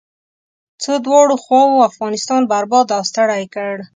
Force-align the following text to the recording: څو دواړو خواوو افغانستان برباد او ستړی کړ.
څو 0.83 0.93
دواړو 1.05 1.35
خواوو 1.43 1.85
افغانستان 1.89 2.41
برباد 2.51 2.87
او 2.95 3.01
ستړی 3.09 3.43
کړ. 3.55 3.73